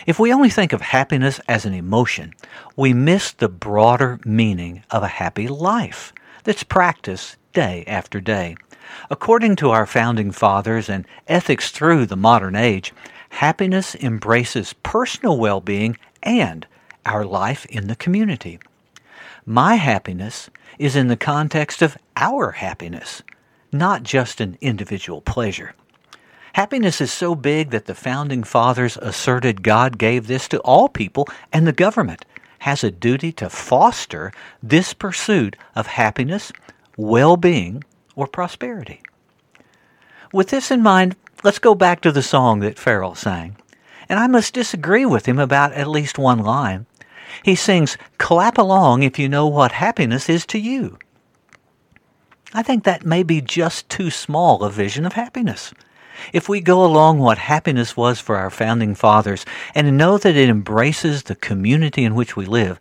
If 0.07 0.19
we 0.19 0.33
only 0.33 0.51
think 0.51 0.73
of 0.73 0.81
happiness 0.81 1.41
as 1.49 1.65
an 1.65 1.75
emotion, 1.75 2.35
we 2.77 2.93
miss 2.93 3.33
the 3.33 3.49
broader 3.49 4.21
meaning 4.25 4.83
of 4.91 5.03
a 5.03 5.09
happy 5.09 5.49
life 5.49 6.13
that's 6.45 6.63
practiced 6.63 7.37
day 7.53 7.85
after 7.87 8.21
day. 8.21 8.57
According 9.11 9.57
to 9.57 9.71
our 9.71 9.87
founding 9.87 10.31
fathers 10.31 10.89
and 10.89 11.07
ethics 11.27 11.71
through 11.71 12.07
the 12.07 12.17
modern 12.17 12.57
age, 12.57 12.93
happiness 13.31 13.95
embraces 13.95 14.73
personal 14.83 15.39
well 15.39 15.61
being 15.61 15.97
and 16.23 16.67
our 17.07 17.25
life 17.25 17.67
in 17.67 17.89
the 17.89 17.97
community. 17.97 18.59
My 19.47 19.77
happiness 19.77 20.51
is 20.79 20.95
in 20.95 21.09
the 21.09 21.17
context 21.17 21.83
of 21.83 21.97
our 22.17 22.53
happiness, 22.53 23.23
not 23.73 24.03
just 24.03 24.41
an 24.41 24.59
individual 24.61 25.21
pleasure. 25.23 25.75
Happiness 26.53 27.01
is 27.01 27.13
so 27.13 27.35
big 27.35 27.71
that 27.71 27.87
the 27.87 27.95
founding 27.95 28.43
fathers 28.43 28.97
asserted 29.01 29.63
God 29.63 29.99
gave 29.99 30.27
this 30.27 30.49
to 30.49 30.59
all 30.61 30.89
people, 30.89 31.29
and 31.53 31.67
the 31.67 31.73
government 31.73 32.25
has 32.61 32.83
a 32.83 32.91
duty 32.91 33.33
to 33.33 33.49
foster 33.49 34.33
this 34.63 34.93
pursuit 34.93 35.57
of 35.77 35.87
happiness, 35.87 36.53
well 36.97 37.37
being, 37.37 37.85
or 38.19 38.27
prosperity. 38.27 39.01
With 40.33 40.49
this 40.49 40.73
in 40.73 40.83
mind, 40.83 41.15
let's 41.45 41.61
go 41.61 41.75
back 41.77 42.01
to 42.01 42.11
the 42.11 42.23
song 42.23 42.59
that 42.61 42.77
Pharrell 42.77 43.17
sang. 43.17 43.57
And 44.09 44.19
I 44.19 44.27
must 44.27 44.55
disagree 44.55 45.07
with 45.07 45.27
him 45.27 45.39
about 45.39 45.73
at 45.73 45.87
least 45.87 46.19
one 46.19 46.41
line. 46.41 46.87
He 47.45 47.55
sings, 47.55 47.97
Clap 48.19 48.59
along 48.59 49.05
if 49.05 49.21
you 49.21 49.29
know 49.29 49.47
what 49.47 49.71
happiness 49.71 50.29
is 50.29 50.45
to 50.47 50.59
you. 50.59 50.99
I 52.53 52.65
think 52.65 52.83
that 52.85 53.07
may 53.07 53.23
be 53.23 53.41
just 53.41 53.89
too 53.89 54.11
small 54.11 54.65
a 54.65 54.71
vision 54.71 55.07
of 55.07 55.13
happiness. 55.13 55.73
If 56.33 56.49
we 56.49 56.61
go 56.61 56.85
along 56.85 57.21
what 57.21 57.39
happiness 57.39 57.97
was 57.97 58.19
for 58.19 58.37
our 58.37 58.51
founding 58.51 58.97
fathers 58.97 59.47
and 59.77 59.97
know 59.97 60.19
that 60.19 60.35
it 60.35 60.49
embraces 60.49 61.23
the 61.23 61.37
community 61.37 62.03
in 62.03 62.17
which 62.17 62.35
we 62.35 62.47
live, 62.47 62.81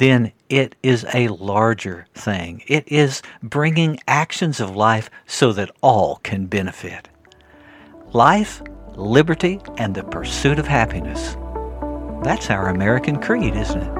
then 0.00 0.32
it 0.48 0.74
is 0.82 1.04
a 1.12 1.28
larger 1.28 2.06
thing. 2.14 2.62
It 2.66 2.90
is 2.90 3.20
bringing 3.42 4.00
actions 4.08 4.58
of 4.58 4.74
life 4.74 5.10
so 5.26 5.52
that 5.52 5.70
all 5.82 6.16
can 6.22 6.46
benefit. 6.46 7.10
Life, 8.14 8.62
liberty, 8.94 9.60
and 9.76 9.94
the 9.94 10.02
pursuit 10.02 10.58
of 10.58 10.66
happiness. 10.66 11.36
That's 12.24 12.48
our 12.48 12.68
American 12.68 13.20
creed, 13.20 13.54
isn't 13.54 13.82
it? 13.82 13.99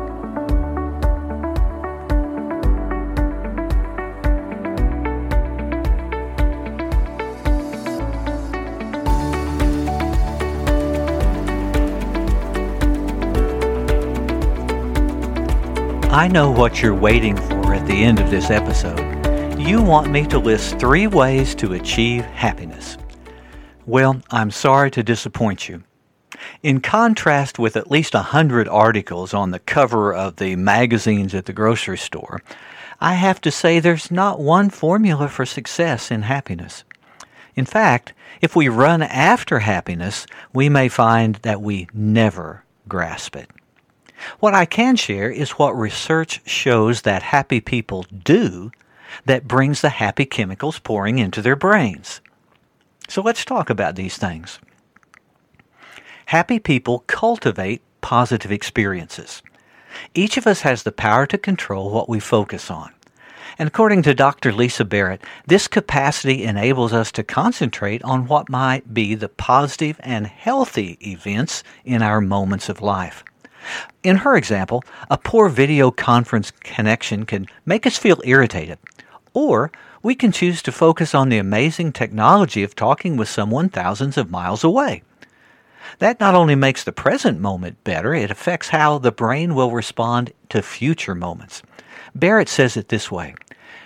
I 16.13 16.27
know 16.27 16.51
what 16.51 16.83
you're 16.83 16.93
waiting 16.93 17.37
for 17.37 17.73
at 17.73 17.87
the 17.87 18.03
end 18.03 18.19
of 18.19 18.31
this 18.31 18.51
episode. 18.51 19.61
You 19.61 19.81
want 19.81 20.11
me 20.11 20.27
to 20.27 20.41
list 20.41 20.81
three 20.81 21.07
ways 21.07 21.55
to 21.55 21.75
achieve 21.75 22.25
happiness. 22.25 22.99
Well, 23.87 24.21
I'm 24.29 24.51
sorry 24.51 24.91
to 24.91 25.05
disappoint 25.05 25.69
you. 25.69 25.85
In 26.65 26.81
contrast 26.81 27.61
with 27.61 27.77
at 27.77 27.93
least 27.93 28.17
a 28.17 28.23
hundred 28.23 28.67
articles 28.67 29.33
on 29.33 29.53
the 29.53 29.61
cover 29.61 30.13
of 30.13 30.35
the 30.35 30.57
magazines 30.57 31.33
at 31.33 31.45
the 31.45 31.53
grocery 31.53 31.99
store, 31.99 32.43
I 33.01 33.15
have 33.15 33.41
to 33.43 33.53
say 33.53 33.79
there's 33.79 34.11
not 34.11 34.41
one 34.41 34.69
formula 34.69 35.29
for 35.29 35.47
success 35.47 36.11
in 36.11 36.23
happiness. 36.23 36.83
In 37.55 37.67
fact, 37.67 38.15
if 38.41 38.57
we 38.57 38.69
run 38.69 39.03
after 39.03 39.61
happiness, 39.61 40.27
we 40.53 40.69
may 40.69 40.89
find 40.89 41.37
that 41.37 41.63
we 41.63 41.87
never 41.95 42.65
grasp 42.89 43.37
it. 43.37 43.49
What 44.39 44.55
I 44.55 44.65
can 44.65 44.97
share 44.97 45.31
is 45.31 45.53
what 45.53 45.77
research 45.77 46.41
shows 46.47 47.03
that 47.03 47.23
happy 47.23 47.61
people 47.61 48.05
do 48.25 48.71
that 49.27 49.49
brings 49.49 49.81
the 49.81 49.91
happy 49.91 50.25
chemicals 50.25 50.79
pouring 50.79 51.19
into 51.19 51.43
their 51.43 51.57
brains. 51.57 52.21
So 53.09 53.23
let's 53.23 53.45
talk 53.45 53.71
about 53.71 53.97
these 53.97 54.17
things. 54.17 54.61
Happy 56.27 56.59
people 56.59 57.01
cultivate 57.07 57.83
positive 58.01 58.53
experiences. 58.53 59.43
Each 60.15 60.37
of 60.37 60.47
us 60.47 60.61
has 60.61 60.85
the 60.85 60.93
power 60.93 61.27
to 61.27 61.37
control 61.37 61.91
what 61.91 62.09
we 62.09 62.21
focus 62.21 62.71
on. 62.71 62.93
And 63.59 63.67
according 63.67 64.03
to 64.03 64.15
Dr. 64.15 64.53
Lisa 64.53 64.85
Barrett, 64.85 65.23
this 65.47 65.67
capacity 65.67 66.45
enables 66.45 66.93
us 66.93 67.11
to 67.13 67.25
concentrate 67.25 68.03
on 68.05 68.27
what 68.27 68.49
might 68.49 68.95
be 68.95 69.15
the 69.15 69.29
positive 69.29 70.01
and 70.05 70.27
healthy 70.27 70.97
events 71.01 71.65
in 71.85 72.01
our 72.01 72.21
moments 72.21 72.69
of 72.69 72.81
life. 72.81 73.25
In 74.03 74.17
her 74.19 74.37
example, 74.37 74.83
a 75.11 75.19
poor 75.19 75.49
video 75.49 75.91
conference 75.91 76.51
connection 76.51 77.27
can 77.27 77.47
make 77.67 77.87
us 77.87 77.99
feel 77.99 78.21
irritated, 78.25 78.79
or 79.35 79.71
we 80.03 80.15
can 80.15 80.33
choose 80.33 80.63
to 80.63 80.73
focus 80.73 81.15
on 81.15 81.29
the 81.29 81.39
amazing 81.39 81.93
technology 81.93 82.63
of 82.63 82.75
talking 82.75 83.17
with 83.17 83.29
someone 83.29 83.69
thousands 83.69 84.17
of 84.17 84.31
miles 84.31 84.65
away. 84.65 85.03
That 85.99 86.21
not 86.21 86.35
only 86.35 86.55
makes 86.55 86.85
the 86.85 86.93
present 86.93 87.41
moment 87.41 87.83
better, 87.85 88.15
it 88.15 88.31
affects 88.31 88.69
how 88.69 88.99
the 88.99 89.13
brain 89.13 89.55
will 89.55 89.71
respond 89.71 90.33
to 90.49 90.63
future 90.63 91.15
moments. 91.15 91.63
Barrett 92.15 92.49
says 92.49 92.77
it 92.77 92.89
this 92.89 93.11
way 93.11 93.35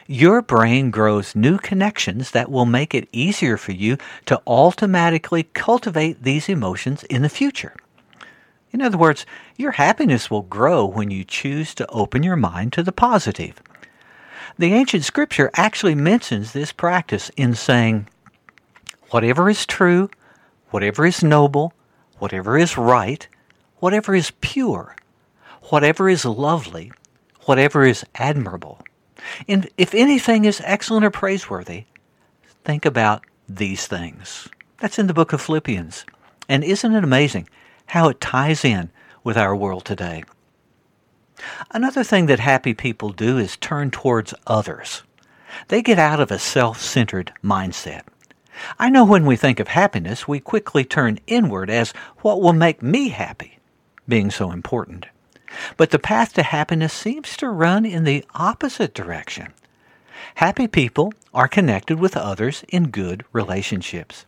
Your 0.06 0.42
brain 0.42 0.90
grows 0.90 1.34
new 1.34 1.58
connections 1.58 2.30
that 2.30 2.50
will 2.50 2.66
make 2.66 2.94
it 2.94 3.08
easier 3.12 3.56
for 3.56 3.72
you 3.72 3.96
to 4.26 4.40
automatically 4.46 5.44
cultivate 5.54 6.22
these 6.22 6.48
emotions 6.48 7.02
in 7.04 7.22
the 7.22 7.28
future. 7.28 7.74
In 8.74 8.82
other 8.82 8.98
words, 8.98 9.24
your 9.56 9.70
happiness 9.70 10.28
will 10.28 10.42
grow 10.42 10.84
when 10.84 11.12
you 11.12 11.22
choose 11.22 11.76
to 11.76 11.86
open 11.90 12.24
your 12.24 12.34
mind 12.34 12.72
to 12.72 12.82
the 12.82 12.90
positive. 12.90 13.62
The 14.58 14.74
ancient 14.74 15.04
scripture 15.04 15.48
actually 15.54 15.94
mentions 15.94 16.50
this 16.50 16.72
practice 16.72 17.30
in 17.36 17.54
saying, 17.54 18.08
Whatever 19.10 19.48
is 19.48 19.64
true, 19.64 20.10
whatever 20.70 21.06
is 21.06 21.22
noble, 21.22 21.72
whatever 22.18 22.58
is 22.58 22.76
right, 22.76 23.28
whatever 23.76 24.12
is 24.12 24.32
pure, 24.40 24.96
whatever 25.70 26.08
is 26.08 26.24
lovely, 26.24 26.90
whatever 27.42 27.84
is 27.84 28.04
admirable, 28.16 28.82
and 29.46 29.68
if 29.78 29.94
anything 29.94 30.46
is 30.46 30.60
excellent 30.64 31.04
or 31.04 31.10
praiseworthy, 31.10 31.84
think 32.64 32.84
about 32.84 33.22
these 33.48 33.86
things. 33.86 34.48
That's 34.80 34.98
in 34.98 35.06
the 35.06 35.14
book 35.14 35.32
of 35.32 35.40
Philippians. 35.40 36.04
And 36.48 36.64
isn't 36.64 36.92
it 36.92 37.04
amazing 37.04 37.48
how 37.86 38.08
it 38.08 38.20
ties 38.20 38.64
in 38.64 38.90
with 39.22 39.36
our 39.36 39.54
world 39.54 39.84
today? 39.84 40.24
Another 41.70 42.04
thing 42.04 42.26
that 42.26 42.40
happy 42.40 42.74
people 42.74 43.10
do 43.10 43.38
is 43.38 43.56
turn 43.56 43.90
towards 43.90 44.34
others. 44.46 45.02
They 45.68 45.82
get 45.82 45.98
out 45.98 46.20
of 46.20 46.30
a 46.30 46.38
self 46.38 46.80
centered 46.80 47.32
mindset. 47.42 48.02
I 48.78 48.88
know 48.88 49.04
when 49.04 49.26
we 49.26 49.36
think 49.36 49.60
of 49.60 49.68
happiness, 49.68 50.28
we 50.28 50.40
quickly 50.40 50.84
turn 50.84 51.18
inward 51.26 51.70
as 51.70 51.92
what 52.18 52.40
will 52.40 52.52
make 52.52 52.82
me 52.82 53.08
happy, 53.08 53.58
being 54.08 54.30
so 54.30 54.52
important. 54.52 55.06
But 55.76 55.90
the 55.90 55.98
path 55.98 56.32
to 56.34 56.42
happiness 56.42 56.92
seems 56.92 57.36
to 57.38 57.48
run 57.48 57.84
in 57.84 58.04
the 58.04 58.24
opposite 58.34 58.94
direction. 58.94 59.52
Happy 60.36 60.66
people 60.66 61.12
are 61.32 61.48
connected 61.48 61.98
with 61.98 62.16
others 62.16 62.64
in 62.68 62.90
good 62.90 63.24
relationships. 63.32 64.24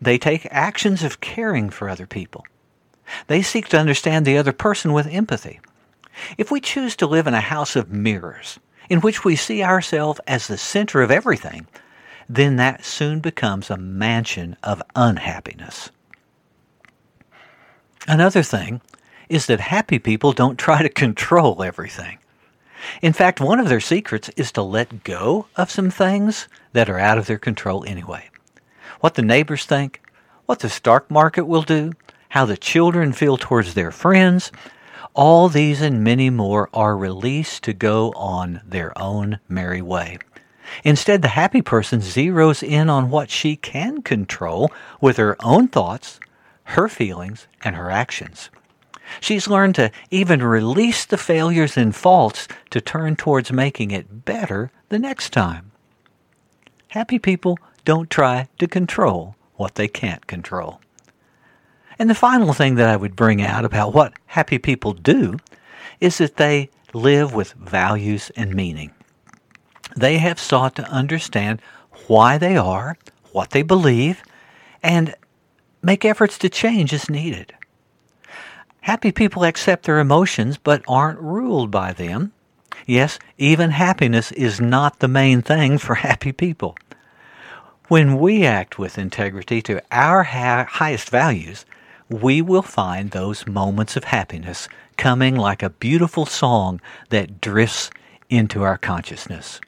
They 0.00 0.18
take 0.18 0.46
actions 0.50 1.02
of 1.02 1.20
caring 1.20 1.70
for 1.70 1.88
other 1.88 2.06
people. 2.06 2.44
They 3.26 3.42
seek 3.42 3.68
to 3.68 3.78
understand 3.78 4.26
the 4.26 4.38
other 4.38 4.52
person 4.52 4.92
with 4.92 5.06
empathy. 5.06 5.60
If 6.36 6.50
we 6.50 6.60
choose 6.60 6.96
to 6.96 7.06
live 7.06 7.26
in 7.26 7.34
a 7.34 7.40
house 7.40 7.76
of 7.76 7.90
mirrors, 7.90 8.58
in 8.88 9.00
which 9.00 9.24
we 9.24 9.36
see 9.36 9.62
ourselves 9.62 10.20
as 10.26 10.46
the 10.46 10.58
center 10.58 11.02
of 11.02 11.10
everything, 11.10 11.66
then 12.28 12.56
that 12.56 12.84
soon 12.84 13.20
becomes 13.20 13.70
a 13.70 13.76
mansion 13.76 14.56
of 14.62 14.82
unhappiness. 14.94 15.90
Another 18.06 18.42
thing 18.42 18.80
is 19.28 19.46
that 19.46 19.60
happy 19.60 19.98
people 19.98 20.32
don't 20.32 20.58
try 20.58 20.82
to 20.82 20.88
control 20.88 21.62
everything. 21.62 22.18
In 23.00 23.12
fact, 23.12 23.40
one 23.40 23.60
of 23.60 23.68
their 23.68 23.80
secrets 23.80 24.28
is 24.36 24.50
to 24.52 24.62
let 24.62 25.04
go 25.04 25.46
of 25.56 25.70
some 25.70 25.90
things 25.90 26.48
that 26.72 26.90
are 26.90 26.98
out 26.98 27.16
of 27.16 27.26
their 27.26 27.38
control 27.38 27.84
anyway. 27.86 28.28
What 29.00 29.14
the 29.14 29.22
neighbors 29.22 29.64
think, 29.64 30.02
what 30.46 30.58
the 30.58 30.68
stock 30.68 31.10
market 31.10 31.44
will 31.44 31.62
do, 31.62 31.92
how 32.32 32.46
the 32.46 32.56
children 32.56 33.12
feel 33.12 33.36
towards 33.36 33.74
their 33.74 33.90
friends, 33.90 34.50
all 35.12 35.50
these 35.50 35.82
and 35.82 36.02
many 36.02 36.30
more 36.30 36.66
are 36.72 36.96
released 36.96 37.62
to 37.62 37.74
go 37.74 38.10
on 38.12 38.58
their 38.64 38.98
own 38.98 39.38
merry 39.50 39.82
way. 39.82 40.16
Instead, 40.82 41.20
the 41.20 41.28
happy 41.28 41.60
person 41.60 42.00
zeroes 42.00 42.66
in 42.66 42.88
on 42.88 43.10
what 43.10 43.28
she 43.28 43.54
can 43.54 44.00
control 44.00 44.72
with 44.98 45.18
her 45.18 45.36
own 45.44 45.68
thoughts, 45.68 46.18
her 46.64 46.88
feelings, 46.88 47.48
and 47.62 47.76
her 47.76 47.90
actions. 47.90 48.48
She's 49.20 49.46
learned 49.46 49.74
to 49.74 49.90
even 50.10 50.42
release 50.42 51.04
the 51.04 51.18
failures 51.18 51.76
and 51.76 51.94
faults 51.94 52.48
to 52.70 52.80
turn 52.80 53.14
towards 53.14 53.52
making 53.52 53.90
it 53.90 54.24
better 54.24 54.70
the 54.88 54.98
next 54.98 55.34
time. 55.34 55.72
Happy 56.88 57.18
people 57.18 57.58
don't 57.84 58.08
try 58.08 58.48
to 58.58 58.66
control 58.66 59.36
what 59.56 59.74
they 59.74 59.86
can't 59.86 60.26
control. 60.26 60.80
And 61.98 62.08
the 62.08 62.14
final 62.14 62.52
thing 62.52 62.76
that 62.76 62.88
I 62.88 62.96
would 62.96 63.16
bring 63.16 63.42
out 63.42 63.64
about 63.64 63.94
what 63.94 64.14
happy 64.26 64.58
people 64.58 64.92
do 64.92 65.38
is 66.00 66.18
that 66.18 66.36
they 66.36 66.70
live 66.92 67.34
with 67.34 67.52
values 67.52 68.30
and 68.36 68.54
meaning. 68.54 68.92
They 69.96 70.18
have 70.18 70.40
sought 70.40 70.74
to 70.76 70.88
understand 70.88 71.60
why 72.06 72.38
they 72.38 72.56
are, 72.56 72.96
what 73.32 73.50
they 73.50 73.62
believe, 73.62 74.22
and 74.82 75.14
make 75.82 76.04
efforts 76.04 76.38
to 76.38 76.48
change 76.48 76.92
as 76.92 77.10
needed. 77.10 77.54
Happy 78.82 79.12
people 79.12 79.44
accept 79.44 79.84
their 79.84 80.00
emotions 80.00 80.58
but 80.58 80.82
aren't 80.88 81.20
ruled 81.20 81.70
by 81.70 81.92
them. 81.92 82.32
Yes, 82.86 83.18
even 83.38 83.70
happiness 83.70 84.32
is 84.32 84.60
not 84.60 84.98
the 84.98 85.08
main 85.08 85.42
thing 85.42 85.78
for 85.78 85.94
happy 86.06 86.32
people. 86.32 86.76
When 87.88 88.18
we 88.18 88.44
act 88.44 88.78
with 88.78 88.98
integrity 88.98 89.62
to 89.62 89.82
our 89.92 90.24
ha- 90.24 90.66
highest 90.68 91.10
values, 91.10 91.64
we 92.12 92.42
will 92.42 92.62
find 92.62 93.10
those 93.10 93.46
moments 93.46 93.96
of 93.96 94.04
happiness 94.04 94.68
coming 94.96 95.34
like 95.34 95.62
a 95.62 95.70
beautiful 95.70 96.26
song 96.26 96.80
that 97.08 97.40
drifts 97.40 97.90
into 98.28 98.62
our 98.62 98.76
consciousness. 98.76 99.60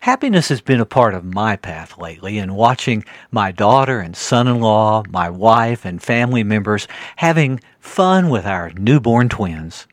Happiness 0.00 0.48
has 0.48 0.60
been 0.60 0.80
a 0.80 0.86
part 0.86 1.14
of 1.14 1.24
my 1.24 1.56
path 1.56 1.96
lately, 1.96 2.36
and 2.36 2.54
watching 2.54 3.04
my 3.30 3.50
daughter 3.50 4.00
and 4.00 4.14
son 4.14 4.46
in 4.46 4.60
law, 4.60 5.02
my 5.08 5.30
wife, 5.30 5.84
and 5.84 6.02
family 6.02 6.44
members 6.44 6.86
having 7.16 7.60
fun 7.80 8.28
with 8.28 8.44
our 8.44 8.70
newborn 8.70 9.28
twins. 9.28 9.86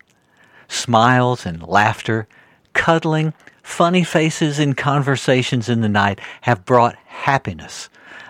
Smiles 0.67 1.45
and 1.45 1.63
laughter, 1.63 2.27
cuddling, 2.73 3.33
funny 3.63 4.03
faces, 4.03 4.59
and 4.59 4.75
conversations 4.75 5.69
in 5.69 5.81
the 5.81 5.89
night 5.89 6.19
have 6.41 6.65
brought 6.65 6.95
happiness, 7.05 7.89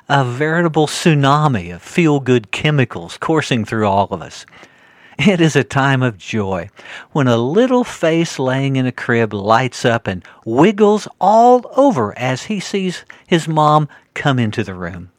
a 0.09 0.25
veritable 0.25 0.87
tsunami 0.87 1.73
of 1.73 1.83
feel 1.83 2.19
good 2.19 2.51
chemicals 2.51 3.17
coursing 3.19 3.63
through 3.63 3.87
all 3.87 4.07
of 4.09 4.21
us. 4.23 4.45
It 5.19 5.39
is 5.39 5.55
a 5.55 5.63
time 5.63 6.01
of 6.01 6.17
joy 6.17 6.69
when 7.11 7.27
a 7.27 7.37
little 7.37 7.83
face 7.83 8.39
laying 8.39 8.75
in 8.75 8.87
a 8.87 8.91
crib 8.91 9.33
lights 9.33 9.85
up 9.85 10.07
and 10.07 10.23
wiggles 10.45 11.07
all 11.21 11.71
over 11.75 12.17
as 12.17 12.43
he 12.43 12.59
sees 12.59 13.05
his 13.27 13.47
mom 13.47 13.87
come 14.15 14.39
into 14.39 14.63
the 14.63 14.73
room. 14.73 15.11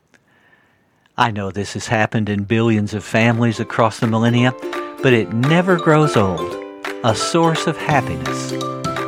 I 1.16 1.31
know 1.31 1.50
this 1.50 1.74
has 1.74 1.87
happened 1.87 2.29
in 2.29 2.44
billions 2.44 2.94
of 2.94 3.05
families 3.05 3.61
across 3.61 4.00
the 4.00 4.07
millennia, 4.07 4.55
but 5.03 5.12
it 5.12 5.33
never 5.33 5.76
grows 5.76 6.16
old. 6.16 6.57
A 7.05 7.14
source 7.14 7.66
of 7.66 7.76
happiness 7.76 8.50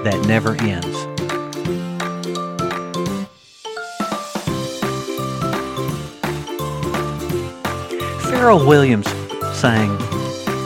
that 0.05 0.25
never 0.27 0.55
ends. 0.61 1.12
Pharrell 8.42 8.66
Williams 8.66 9.07
sang, 9.57 9.96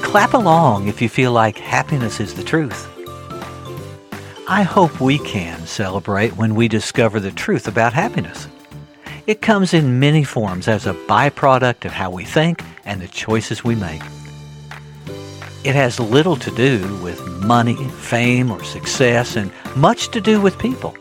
Clap 0.00 0.32
along 0.32 0.88
if 0.88 1.02
you 1.02 1.10
feel 1.10 1.32
like 1.32 1.58
happiness 1.58 2.20
is 2.20 2.32
the 2.32 2.42
truth. 2.42 2.88
I 4.48 4.62
hope 4.62 4.98
we 4.98 5.18
can 5.18 5.66
celebrate 5.66 6.38
when 6.38 6.54
we 6.54 6.68
discover 6.68 7.20
the 7.20 7.32
truth 7.32 7.68
about 7.68 7.92
happiness. 7.92 8.48
It 9.26 9.42
comes 9.42 9.74
in 9.74 10.00
many 10.00 10.24
forms 10.24 10.68
as 10.68 10.86
a 10.86 10.94
byproduct 10.94 11.84
of 11.84 11.92
how 11.92 12.08
we 12.08 12.24
think 12.24 12.64
and 12.86 13.02
the 13.02 13.08
choices 13.08 13.62
we 13.62 13.74
make. 13.74 14.00
It 15.62 15.74
has 15.74 16.00
little 16.00 16.36
to 16.36 16.50
do 16.52 16.80
with 17.02 17.20
money, 17.44 17.76
fame, 17.76 18.50
or 18.50 18.64
success, 18.64 19.36
and 19.36 19.52
much 19.76 20.08
to 20.12 20.20
do 20.22 20.40
with 20.40 20.58
people. 20.58 20.96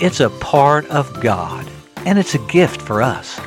It's 0.00 0.20
a 0.20 0.30
part 0.30 0.86
of 0.86 1.20
God, 1.20 1.68
and 2.06 2.18
it's 2.18 2.34
a 2.34 2.46
gift 2.46 2.80
for 2.80 3.02
us. 3.02 3.38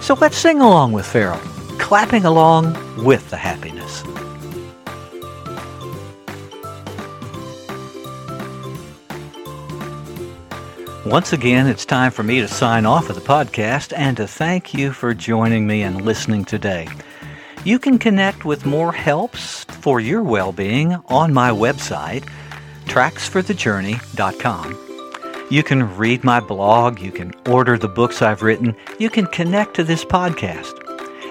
So 0.00 0.14
let's 0.14 0.38
sing 0.38 0.62
along 0.62 0.92
with 0.92 1.04
Pharrell 1.04 1.57
clapping 1.78 2.24
along 2.24 2.74
with 3.04 3.28
the 3.30 3.36
happiness. 3.36 4.02
Once 11.06 11.32
again, 11.32 11.66
it's 11.66 11.86
time 11.86 12.10
for 12.10 12.22
me 12.22 12.40
to 12.40 12.48
sign 12.48 12.84
off 12.84 13.08
of 13.08 13.14
the 13.14 13.22
podcast 13.22 13.94
and 13.96 14.18
to 14.18 14.26
thank 14.26 14.74
you 14.74 14.92
for 14.92 15.14
joining 15.14 15.66
me 15.66 15.82
and 15.82 16.02
listening 16.02 16.44
today. 16.44 16.86
You 17.64 17.78
can 17.78 17.98
connect 17.98 18.44
with 18.44 18.66
more 18.66 18.92
helps 18.92 19.64
for 19.64 20.00
your 20.00 20.22
well 20.22 20.52
being 20.52 20.96
on 21.06 21.32
my 21.32 21.50
website, 21.50 22.28
tracksforthejourney.com. 22.84 24.84
You 25.50 25.62
can 25.62 25.96
read 25.96 26.24
my 26.24 26.40
blog, 26.40 27.00
you 27.00 27.10
can 27.10 27.32
order 27.46 27.78
the 27.78 27.88
books 27.88 28.20
I've 28.20 28.42
written, 28.42 28.76
you 28.98 29.08
can 29.08 29.26
connect 29.28 29.76
to 29.76 29.84
this 29.84 30.04
podcast 30.04 30.87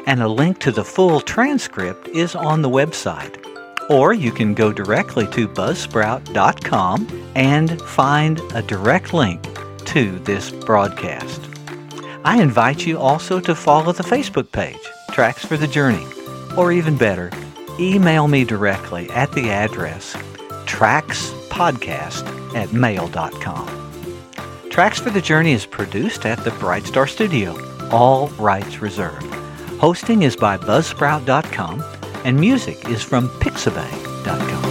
and 0.08 0.24
a 0.24 0.28
link 0.28 0.58
to 0.60 0.72
the 0.72 0.84
full 0.84 1.22
transcript 1.22 2.08
is 2.08 2.34
on 2.34 2.64
the 2.64 2.70
website. 2.70 3.44
Or 3.90 4.14
you 4.14 4.32
can 4.32 4.54
go 4.54 4.74
directly 4.74 5.28
to 5.28 5.48
buzzsprout.com 5.48 7.32
and 7.36 7.82
find 7.82 8.42
a 8.56 8.62
direct 8.62 9.14
link 9.14 9.46
to 9.86 10.18
this 10.20 10.50
broadcast. 10.52 11.42
I 12.26 12.42
invite 12.42 12.86
you 12.86 12.98
also 12.98 13.40
to 13.42 13.54
follow 13.54 13.92
the 13.92 14.04
Facebook 14.04 14.52
page, 14.52 14.80
Tracks 15.12 15.46
for 15.46 15.56
the 15.58 15.68
Journey, 15.68 16.06
or 16.58 16.72
even 16.72 16.98
better, 16.98 17.32
email 17.80 18.28
me 18.28 18.44
directly 18.44 19.10
at 19.12 19.32
the 19.34 19.52
address 19.52 20.16
trackspodcast 20.68 22.56
at 22.56 22.74
mail.com. 22.74 23.68
Tracks 24.70 25.00
for 25.00 25.10
the 25.10 25.22
Journey 25.22 25.54
is 25.54 25.66
produced 25.66 26.26
at 26.26 26.44
the 26.44 26.52
Bright 26.52 26.86
Star 26.86 27.08
Studio, 27.08 27.58
all 27.90 28.28
rights 28.32 28.82
reserved. 28.82 29.37
Hosting 29.80 30.24
is 30.24 30.36
by 30.36 30.58
Buzzsprout.com, 30.58 31.84
and 32.24 32.40
music 32.40 32.90
is 32.90 33.04
from 33.04 33.30
Pixabay.com. 33.30 34.67